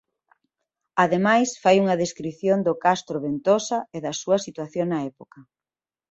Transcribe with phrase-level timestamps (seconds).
[1.03, 5.39] Ademais fai unha descrición do Castro Ventosa e da súa situación na época.